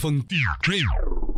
[0.00, 1.29] 风 dj